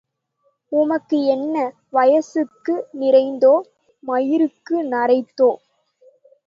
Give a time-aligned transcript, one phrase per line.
[0.71, 1.55] உமக்கு என்ன,
[1.89, 3.53] வயசுக்கு நரைத்ததோ,
[4.03, 5.51] மயிருக்கு நரைத்ததோ?